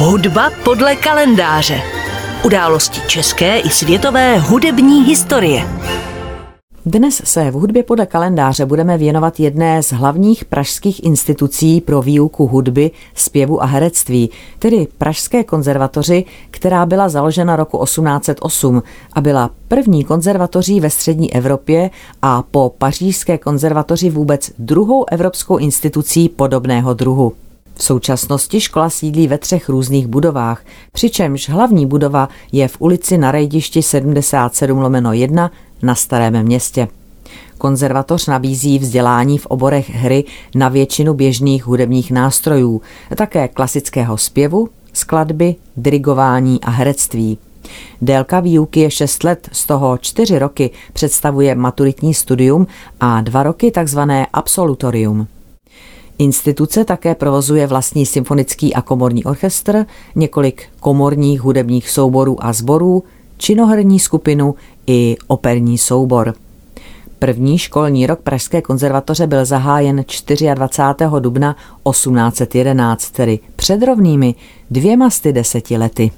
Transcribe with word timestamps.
Hudba 0.00 0.50
podle 0.64 0.96
kalendáře. 0.96 1.82
Události 2.44 3.00
české 3.06 3.58
i 3.58 3.68
světové 3.70 4.38
hudební 4.38 5.04
historie. 5.04 5.68
Dnes 6.86 7.22
se 7.24 7.50
v 7.50 7.54
hudbě 7.54 7.82
podle 7.82 8.06
kalendáře 8.06 8.66
budeme 8.66 8.98
věnovat 8.98 9.40
jedné 9.40 9.82
z 9.82 9.92
hlavních 9.92 10.44
pražských 10.44 11.04
institucí 11.04 11.80
pro 11.80 12.02
výuku 12.02 12.46
hudby, 12.46 12.90
zpěvu 13.14 13.62
a 13.62 13.66
herectví, 13.66 14.30
tedy 14.58 14.86
Pražské 14.98 15.44
konzervatoři, 15.44 16.24
která 16.50 16.86
byla 16.86 17.08
založena 17.08 17.56
roku 17.56 17.84
1808 17.84 18.82
a 19.12 19.20
byla 19.20 19.50
první 19.68 20.04
konzervatoří 20.04 20.80
ve 20.80 20.90
střední 20.90 21.34
Evropě 21.34 21.90
a 22.22 22.42
po 22.42 22.74
pařížské 22.78 23.38
konzervatoři 23.38 24.10
vůbec 24.10 24.50
druhou 24.58 25.04
evropskou 25.10 25.56
institucí 25.56 26.28
podobného 26.28 26.94
druhu. 26.94 27.32
V 27.78 27.84
současnosti 27.84 28.60
škola 28.60 28.90
sídlí 28.90 29.28
ve 29.28 29.38
třech 29.38 29.68
různých 29.68 30.06
budovách, 30.06 30.62
přičemž 30.92 31.48
hlavní 31.48 31.86
budova 31.86 32.28
je 32.52 32.68
v 32.68 32.76
ulici 32.78 33.18
na 33.18 33.30
rejdišti 33.30 33.82
77 33.82 34.78
lomeno 34.78 35.12
1 35.12 35.50
na 35.82 35.94
Starém 35.94 36.42
městě. 36.42 36.88
Konzervatoř 37.58 38.26
nabízí 38.26 38.78
vzdělání 38.78 39.38
v 39.38 39.46
oborech 39.46 39.90
hry 39.90 40.24
na 40.54 40.68
většinu 40.68 41.14
běžných 41.14 41.66
hudebních 41.66 42.10
nástrojů, 42.10 42.82
také 43.16 43.48
klasického 43.48 44.16
zpěvu, 44.18 44.68
skladby, 44.92 45.54
dirigování 45.76 46.60
a 46.60 46.70
herectví. 46.70 47.38
Délka 48.02 48.40
výuky 48.40 48.80
je 48.80 48.90
6 48.90 49.24
let, 49.24 49.48
z 49.52 49.66
toho 49.66 49.98
4 49.98 50.38
roky 50.38 50.70
představuje 50.92 51.54
maturitní 51.54 52.14
studium 52.14 52.66
a 53.00 53.20
2 53.20 53.42
roky 53.42 53.70
takzvané 53.70 54.26
absolutorium. 54.32 55.26
Instituce 56.18 56.84
také 56.84 57.14
provozuje 57.14 57.66
vlastní 57.66 58.06
symfonický 58.06 58.74
a 58.74 58.82
komorní 58.82 59.24
orchestr, 59.24 59.86
několik 60.14 60.62
komorních 60.80 61.40
hudebních 61.40 61.90
souborů 61.90 62.44
a 62.44 62.52
sborů, 62.52 63.04
činoherní 63.36 63.98
skupinu 63.98 64.54
i 64.86 65.16
operní 65.26 65.78
soubor. 65.78 66.34
První 67.18 67.58
školní 67.58 68.06
rok 68.06 68.20
Pražské 68.20 68.62
konzervatoře 68.62 69.26
byl 69.26 69.44
zahájen 69.44 70.04
24. 70.54 71.10
dubna 71.18 71.56
1811, 71.90 73.10
tedy 73.10 73.38
před 73.56 73.82
rovnými 73.82 74.34
dvěma 74.70 75.10
sty 75.10 75.32
deseti 75.32 75.78
lety. 75.78 76.10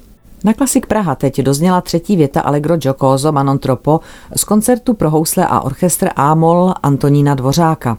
Na 0.43 0.53
Klasik 0.53 0.85
Praha 0.85 1.15
teď 1.15 1.41
dozněla 1.41 1.81
třetí 1.81 2.15
věta 2.15 2.41
Allegro 2.41 2.77
Giocoso 2.77 3.31
Manon 3.31 3.59
Tropo 3.59 3.99
z 4.35 4.43
koncertu 4.43 4.93
pro 4.93 5.09
housle 5.09 5.47
a 5.47 5.59
orchestr 5.59 6.09
Amol 6.15 6.73
Antonína 6.83 7.35
Dvořáka 7.35 7.97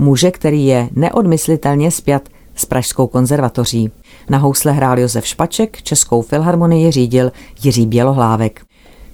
muže, 0.00 0.30
který 0.30 0.66
je 0.66 0.88
neodmyslitelně 0.92 1.90
spjat 1.90 2.28
s 2.54 2.64
Pražskou 2.64 3.06
konzervatoří. 3.06 3.90
Na 4.28 4.38
housle 4.38 4.72
hrál 4.72 4.98
Josef 4.98 5.26
Špaček, 5.26 5.82
Českou 5.82 6.22
filharmonii 6.22 6.90
řídil 6.90 7.32
Jiří 7.62 7.86
Bělohlávek. 7.86 8.62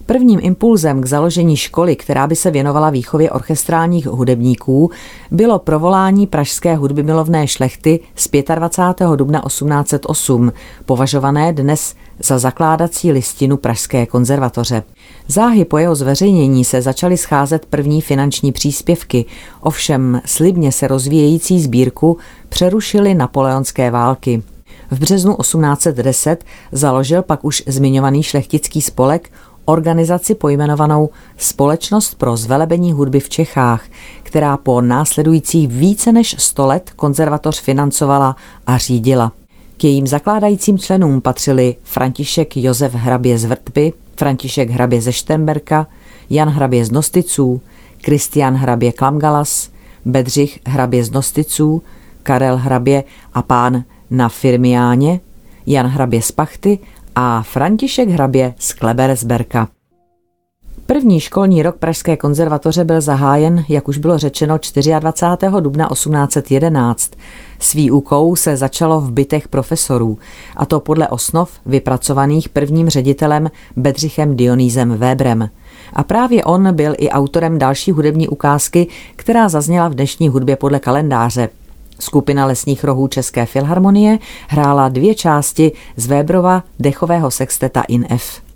Prvním 0.07 0.41
impulzem 0.43 1.01
k 1.01 1.07
založení 1.07 1.57
školy, 1.57 1.97
která 1.97 2.27
by 2.27 2.37
se 2.37 2.51
věnovala 2.51 2.91
výchově 2.91 3.31
orchestrálních 3.31 4.07
hudebníků, 4.07 4.91
bylo 5.31 5.59
provolání 5.59 6.27
pražské 6.27 6.77
hudby 6.77 7.03
milovné 7.03 7.49
šlechty 7.49 8.01
z 8.15 8.29
25. 8.55 9.09
dubna 9.17 9.43
1808, 9.47 10.53
považované 10.85 11.53
dnes 11.53 11.95
za 12.19 12.39
zakládací 12.39 13.13
listinu 13.13 13.57
Pražské 13.57 14.07
konzervatoře. 14.07 14.83
Záhy 15.29 15.65
po 15.65 15.79
jeho 15.79 15.95
zveřejnění 15.95 16.65
se 16.65 16.83
začaly 16.83 17.17
scházet 17.17 17.67
první 17.67 18.01
finanční 18.01 18.53
příspěvky, 18.53 19.25
ovšem 19.61 20.21
slibně 20.25 20.73
se 20.73 20.89
rozvíjející 20.89 21.61
sbírku 21.61 22.19
přerušily 22.49 23.15
napoleonské 23.15 23.91
války. 23.91 24.43
V 24.91 24.99
březnu 24.99 25.37
1810 25.37 26.45
založil 26.73 27.23
pak 27.23 27.45
už 27.45 27.63
zmiňovaný 27.67 28.23
šlechtický 28.23 28.83
spolek 28.83 29.31
organizaci 29.67 30.35
pojmenovanou 30.35 31.11
Společnost 31.37 32.15
pro 32.15 32.37
zvelebení 32.37 32.93
hudby 32.93 33.21
v 33.21 33.29
Čechách, 33.29 33.85
která 34.23 34.57
po 34.57 34.81
následujících 34.81 35.69
více 35.69 36.13
než 36.13 36.37
100 36.39 36.67
let 36.67 36.91
konzervatoř 36.97 37.61
financovala 37.61 38.37
a 38.67 38.79
řídila. 38.79 39.33
K 39.77 39.85
jejím 39.85 40.07
zakládajícím 40.07 40.79
členům 40.79 41.21
patřili 41.21 41.77
František 41.83 42.57
Josef 42.57 42.95
Hrabě 42.95 43.39
z 43.39 43.45
Vrtby, 43.45 43.93
František 44.17 44.71
Hrabě 44.71 45.01
ze 45.01 45.13
Štemberka, 45.13 45.87
Jan 46.31 46.49
Hrabě 46.49 46.85
z 46.85 46.91
Nosticů, 46.91 47.61
Kristian 48.01 48.55
Hrabě 48.55 48.93
Klamgalas, 48.93 49.71
Bedřich 50.05 50.61
Hrabě 50.67 51.05
z 51.05 51.11
Nosticů, 51.11 51.83
Karel 52.23 52.57
Hrabě 52.57 53.05
a 53.35 53.43
pán 53.43 53.85
na 54.11 54.29
Firmiáně, 54.29 55.21
Jan 55.67 55.87
Hrabě 55.87 56.23
z 56.23 56.33
Pachty 56.33 56.79
a 57.19 57.43
František 57.43 58.09
Hrabě 58.09 58.55
z 58.59 58.73
Klebersberka. 58.73 59.69
První 60.87 61.21
školní 61.21 61.63
rok 61.63 61.77
Pražské 61.77 62.17
konzervatoře 62.17 62.85
byl 62.85 63.01
zahájen, 63.01 63.65
jak 63.69 63.89
už 63.89 63.99
bylo 63.99 64.19
řečeno, 64.19 64.59
24. 64.99 65.53
dubna 65.61 65.89
1811. 65.93 67.11
S 67.59 67.73
výukou 67.73 68.37
se 68.37 68.57
začalo 68.57 69.01
v 69.01 69.13
bytech 69.13 69.49
profesorů, 69.49 70.19
a 70.57 70.67
to 70.67 70.81
podle 70.81 71.09
osnov 71.09 71.51
vypracovaných 71.67 72.49
prvním 72.49 72.89
ředitelem 72.89 73.51
Bedřichem 73.77 74.37
Dionýzem 74.37 74.97
Webrem. 74.97 75.51
A 75.93 76.03
právě 76.03 76.45
on 76.45 76.75
byl 76.75 76.95
i 76.99 77.09
autorem 77.09 77.59
další 77.59 77.93
hudební 77.93 78.29
ukázky, 78.29 78.87
která 79.17 79.49
zazněla 79.49 79.89
v 79.89 79.95
dnešní 79.95 80.29
hudbě 80.29 80.57
podle 80.57 80.81
kalendáře. 80.81 81.49
Skupina 81.99 82.47
lesních 82.47 82.85
rohů 82.85 83.09
České 83.09 83.47
filharmonie 83.47 84.19
hrála 84.49 84.89
dvě 84.89 85.15
části 85.15 85.73
z 85.97 86.07
Weberova 86.07 86.63
dechového 86.79 87.31
sexteta 87.31 87.83
in 87.89 88.07
F. 88.11 88.47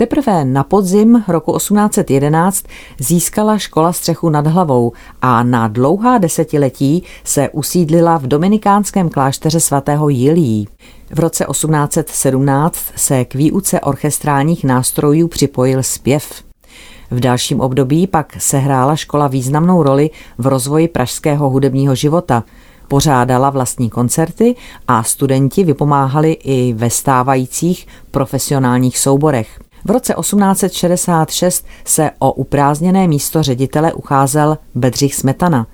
Teprve 0.00 0.44
na 0.44 0.64
podzim 0.64 1.24
roku 1.28 1.56
1811 1.56 2.64
získala 2.98 3.58
škola 3.58 3.92
střechu 3.92 4.30
nad 4.30 4.46
hlavou 4.46 4.92
a 5.22 5.42
na 5.42 5.68
dlouhá 5.68 6.18
desetiletí 6.18 7.02
se 7.24 7.48
usídlila 7.48 8.18
v 8.18 8.26
dominikánském 8.26 9.08
klášteře 9.08 9.60
svatého 9.60 10.08
Jilí. 10.08 10.68
V 11.10 11.20
roce 11.20 11.44
1817 11.50 12.78
se 12.96 13.24
k 13.24 13.34
výuce 13.34 13.80
orchestrálních 13.80 14.64
nástrojů 14.64 15.28
připojil 15.28 15.82
zpěv. 15.82 16.42
V 17.10 17.20
dalším 17.20 17.60
období 17.60 18.06
pak 18.06 18.36
sehrála 18.38 18.96
škola 18.96 19.28
významnou 19.28 19.82
roli 19.82 20.10
v 20.38 20.46
rozvoji 20.46 20.88
pražského 20.88 21.50
hudebního 21.50 21.94
života– 21.94 22.44
pořádala 22.90 23.50
vlastní 23.50 23.90
koncerty 23.90 24.56
a 24.88 25.02
studenti 25.02 25.64
vypomáhali 25.64 26.32
i 26.32 26.72
ve 26.72 26.90
stávajících 26.90 27.86
profesionálních 28.10 28.98
souborech. 28.98 29.60
V 29.84 29.90
roce 29.90 30.14
1866 30.20 31.66
se 31.84 32.10
o 32.18 32.32
uprázdněné 32.32 33.08
místo 33.08 33.42
ředitele 33.42 33.92
ucházel 33.92 34.58
Bedřich 34.74 35.14
Smetana. 35.14 35.66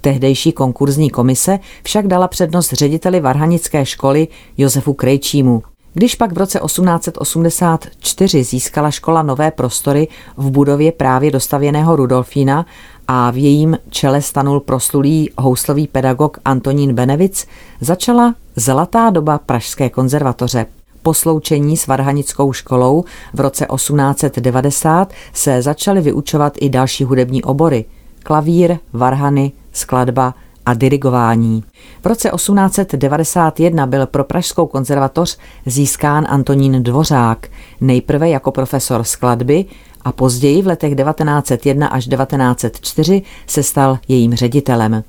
Tehdejší 0.00 0.52
konkurzní 0.52 1.10
komise 1.10 1.58
však 1.82 2.06
dala 2.06 2.28
přednost 2.28 2.72
řediteli 2.72 3.20
Varhanické 3.20 3.86
školy 3.86 4.28
Josefu 4.58 4.92
Krejčímu. 4.94 5.62
Když 5.94 6.14
pak 6.14 6.32
v 6.32 6.38
roce 6.38 6.60
1884 6.64 8.44
získala 8.44 8.90
škola 8.90 9.22
nové 9.22 9.50
prostory 9.50 10.08
v 10.36 10.50
budově 10.50 10.92
právě 10.92 11.30
dostavěného 11.30 11.96
Rudolfína 11.96 12.66
a 13.08 13.30
v 13.30 13.36
jejím 13.36 13.78
čele 13.90 14.22
stanul 14.22 14.60
proslulý 14.60 15.30
houslový 15.38 15.86
pedagog 15.86 16.38
Antonín 16.44 16.94
Benevic, 16.94 17.46
začala 17.80 18.34
zlatá 18.56 19.10
doba 19.10 19.38
Pražské 19.38 19.90
konzervatoře. 19.90 20.66
Po 21.02 21.14
sloučení 21.14 21.76
s 21.76 21.86
Varhanickou 21.86 22.52
školou 22.52 23.04
v 23.34 23.40
roce 23.40 23.66
1890 23.74 25.12
se 25.32 25.62
začaly 25.62 26.00
vyučovat 26.00 26.52
i 26.60 26.68
další 26.68 27.04
hudební 27.04 27.42
obory– 27.42 27.84
klavír, 28.22 28.78
varhany, 28.92 29.52
skladba 29.72 30.34
a 30.66 30.74
dirigování. 30.74 31.64
V 32.02 32.06
roce 32.06 32.30
1891 32.34 33.86
byl 33.86 34.06
pro 34.06 34.24
Pražskou 34.24 34.66
konzervatoř 34.66 35.38
získán 35.66 36.26
Antonín 36.28 36.82
Dvořák, 36.82 37.48
nejprve 37.80 38.28
jako 38.28 38.50
profesor 38.50 39.04
skladby 39.04 39.64
a 40.04 40.12
později 40.12 40.62
v 40.62 40.66
letech 40.66 40.96
1901 40.96 41.86
až 41.86 42.06
1904 42.06 43.22
se 43.46 43.62
stal 43.62 43.98
jejím 44.08 44.34
ředitelem. 44.34 45.04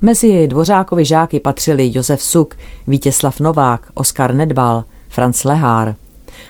Mezi 0.00 0.48
Dvořákovi 0.48 1.04
žáky 1.04 1.40
patřili 1.40 1.90
Josef 1.94 2.22
Suk, 2.22 2.56
Vítězslav 2.86 3.40
Novák, 3.40 3.90
Oskar 3.94 4.34
Nedbal, 4.34 4.84
Franz 5.08 5.44
Lehár. 5.44 5.94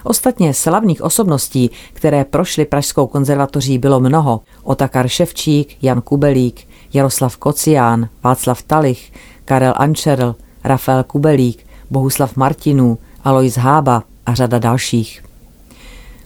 Ostatně 0.04 0.54
slavných 0.54 1.02
osobností, 1.02 1.70
které 1.92 2.24
prošly 2.24 2.64
Pražskou 2.64 3.06
konzervatoří, 3.06 3.78
bylo 3.78 4.00
mnoho. 4.00 4.40
Otakar 4.62 5.08
Ševčík, 5.08 5.76
Jan 5.82 6.00
Kubelík, 6.00 6.66
Jaroslav 6.94 7.36
Kocián, 7.36 8.08
Václav 8.24 8.62
Talich, 8.62 9.12
Karel 9.44 9.74
Ančerl, 9.76 10.34
Rafael 10.64 11.04
Kubelík, 11.04 11.66
Bohuslav 11.90 12.36
Martinů, 12.36 12.98
Alois 13.24 13.56
Hába 13.56 14.02
a 14.26 14.34
řada 14.34 14.58
dalších. 14.58 15.24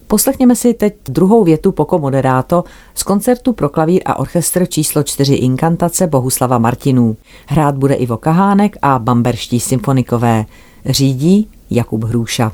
Poslechněme 0.06 0.56
si 0.56 0.74
teď 0.74 0.94
druhou 1.08 1.44
větu 1.44 1.72
Poko 1.72 1.98
Moderato 1.98 2.64
z 2.94 3.02
koncertu 3.02 3.52
pro 3.52 3.68
klavír 3.68 4.02
a 4.06 4.18
orchestr 4.18 4.66
číslo 4.66 5.02
4 5.02 5.34
Inkantace 5.34 6.06
Bohuslava 6.06 6.58
Martinů. 6.58 7.16
Hrát 7.46 7.76
bude 7.76 7.94
Ivo 7.94 8.16
Kahánek 8.16 8.76
a 8.82 8.98
bamberští 8.98 9.60
symfonikové. 9.60 10.44
Řídí 10.86 11.48
Jakub 11.70 12.04
Hrůša. 12.04 12.52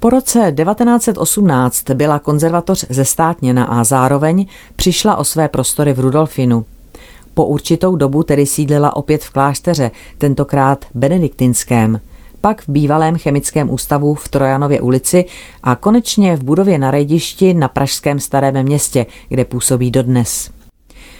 Po 0.00 0.10
roce 0.10 0.54
1918 0.56 1.90
byla 1.90 2.18
konzervatoř 2.18 2.86
zestátněna 2.90 3.64
a 3.64 3.84
zároveň 3.84 4.46
přišla 4.76 5.16
o 5.16 5.24
své 5.24 5.48
prostory 5.48 5.92
v 5.92 6.00
Rudolfinu. 6.00 6.64
Po 7.34 7.44
určitou 7.44 7.96
dobu 7.96 8.22
tedy 8.22 8.46
sídlila 8.46 8.96
opět 8.96 9.24
v 9.24 9.30
klášteře, 9.30 9.90
tentokrát 10.18 10.84
benediktinském, 10.94 12.00
pak 12.40 12.62
v 12.62 12.68
bývalém 12.68 13.18
chemickém 13.18 13.70
ústavu 13.70 14.14
v 14.14 14.28
Trojanově 14.28 14.80
ulici 14.80 15.24
a 15.62 15.76
konečně 15.76 16.36
v 16.36 16.42
budově 16.42 16.78
na 16.78 16.90
rejdišti 16.90 17.54
na 17.54 17.68
Pražském 17.68 18.20
starém 18.20 18.62
městě, 18.62 19.06
kde 19.28 19.44
působí 19.44 19.90
dodnes. 19.90 20.50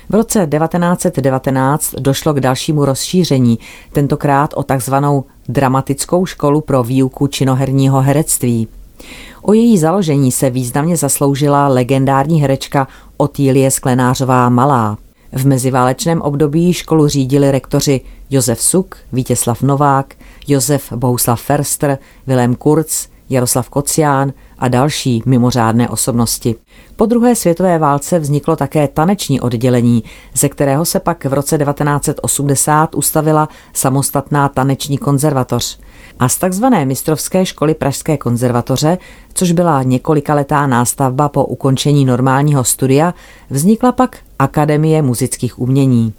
V 0.08 0.14
roce 0.14 0.48
1919 0.58 1.94
došlo 1.98 2.34
k 2.34 2.40
dalšímu 2.40 2.84
rozšíření, 2.84 3.58
tentokrát 3.92 4.50
o 4.54 4.62
takzvanou 4.62 5.24
dramatickou 5.48 6.26
školu 6.26 6.60
pro 6.60 6.82
výuku 6.82 7.26
činoherního 7.26 8.00
herectví. 8.00 8.68
O 9.42 9.52
její 9.52 9.78
založení 9.78 10.32
se 10.32 10.50
významně 10.50 10.96
zasloužila 10.96 11.68
legendární 11.68 12.40
herečka 12.40 12.88
Otýlie 13.16 13.70
Sklenářová 13.70 14.48
Malá. 14.48 14.98
V 15.34 15.46
meziválečném 15.46 16.20
období 16.20 16.72
školu 16.72 17.08
řídili 17.08 17.50
rektoři 17.50 18.00
Josef 18.30 18.62
Suk, 18.62 18.96
Vítězslav 19.12 19.62
Novák, 19.62 20.14
Josef 20.48 20.92
Bohuslav 20.92 21.42
Ferster, 21.42 21.98
Vilém 22.26 22.54
Kurz, 22.54 23.08
Jaroslav 23.30 23.68
Kocián 23.68 24.32
a 24.64 24.68
další 24.68 25.22
mimořádné 25.26 25.88
osobnosti. 25.88 26.54
Po 26.96 27.06
druhé 27.06 27.36
světové 27.36 27.78
válce 27.78 28.18
vzniklo 28.18 28.56
také 28.56 28.88
taneční 28.88 29.40
oddělení, 29.40 30.04
ze 30.34 30.48
kterého 30.48 30.84
se 30.84 31.00
pak 31.00 31.24
v 31.24 31.32
roce 31.32 31.58
1980 31.58 32.94
ustavila 32.94 33.48
samostatná 33.72 34.48
taneční 34.48 34.98
konzervatoř. 34.98 35.78
A 36.18 36.28
z 36.28 36.36
takzvané 36.36 36.84
mistrovské 36.84 37.46
školy 37.46 37.74
Pražské 37.74 38.16
konzervatoře, 38.16 38.98
což 39.34 39.52
byla 39.52 39.82
několikaletá 39.82 40.66
nástavba 40.66 41.28
po 41.28 41.44
ukončení 41.44 42.04
normálního 42.04 42.64
studia, 42.64 43.14
vznikla 43.50 43.92
pak 43.92 44.18
Akademie 44.38 45.02
muzických 45.02 45.58
umění. 45.58 46.12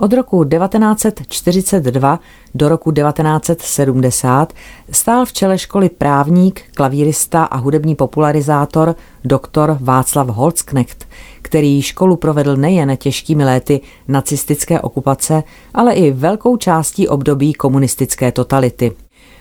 Od 0.00 0.12
roku 0.12 0.44
1942 0.44 2.20
do 2.54 2.68
roku 2.68 2.92
1970 2.92 4.52
stál 4.90 5.24
v 5.24 5.32
čele 5.32 5.58
školy 5.58 5.88
právník, 5.88 6.62
klavírista 6.74 7.44
a 7.44 7.56
hudební 7.56 7.94
popularizátor 7.94 8.94
doktor 9.24 9.76
Václav 9.80 10.28
Holzknecht, 10.28 11.08
který 11.42 11.82
školu 11.82 12.16
provedl 12.16 12.56
nejen 12.56 12.96
těžkými 12.96 13.44
léty 13.44 13.80
nacistické 14.08 14.80
okupace, 14.80 15.42
ale 15.74 15.92
i 15.92 16.10
velkou 16.12 16.56
částí 16.56 17.08
období 17.08 17.52
komunistické 17.52 18.32
totality. 18.32 18.92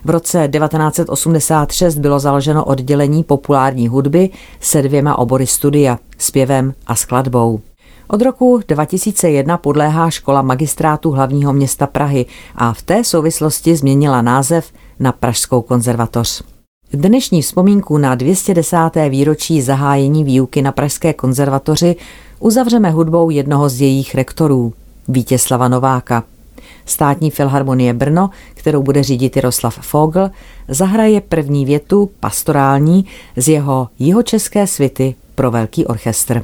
V 0.05 0.09
roce 0.09 0.49
1986 0.51 1.97
bylo 1.97 2.19
založeno 2.19 2.65
oddělení 2.65 3.23
populární 3.23 3.87
hudby 3.87 4.29
se 4.59 4.81
dvěma 4.81 5.17
obory 5.17 5.47
studia, 5.47 5.99
zpěvem 6.17 6.73
a 6.87 6.95
skladbou. 6.95 7.61
Od 8.11 8.21
roku 8.21 8.59
2001 8.67 9.57
podléhá 9.57 10.09
škola 10.09 10.41
magistrátu 10.41 11.11
hlavního 11.11 11.53
města 11.53 11.87
Prahy 11.87 12.25
a 12.55 12.73
v 12.73 12.81
té 12.81 13.03
souvislosti 13.03 13.75
změnila 13.75 14.21
název 14.21 14.71
na 14.99 15.11
Pražskou 15.11 15.61
konzervatoř. 15.61 16.43
Dnešní 16.93 17.41
vzpomínku 17.41 17.97
na 17.97 18.15
210. 18.15 18.77
výročí 19.09 19.61
zahájení 19.61 20.23
výuky 20.23 20.61
na 20.61 20.71
Pražské 20.71 21.13
konzervatoři 21.13 21.95
uzavřeme 22.39 22.91
hudbou 22.91 23.29
jednoho 23.29 23.69
z 23.69 23.81
jejich 23.81 24.15
rektorů, 24.15 24.73
Vítězslava 25.07 25.67
Nováka. 25.67 26.23
Státní 26.85 27.31
filharmonie 27.31 27.93
Brno, 27.93 28.29
kterou 28.53 28.83
bude 28.83 29.03
řídit 29.03 29.35
Jaroslav 29.35 29.75
Fogl, 29.81 30.29
zahraje 30.67 31.21
první 31.21 31.65
větu 31.65 32.09
pastorální 32.19 33.05
z 33.37 33.49
jeho 33.49 33.87
jihočeské 33.99 34.67
svity 34.67 35.15
pro 35.35 35.51
velký 35.51 35.85
orchestr. 35.85 36.43